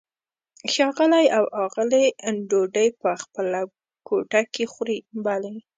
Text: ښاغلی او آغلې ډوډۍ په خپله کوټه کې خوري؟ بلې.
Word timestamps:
ښاغلی 0.73 1.25
او 1.37 1.43
آغلې 1.63 2.05
ډوډۍ 2.49 2.89
په 3.01 3.11
خپله 3.23 3.59
کوټه 4.07 4.41
کې 4.53 4.63
خوري؟ 4.73 4.97
بلې. 5.25 5.55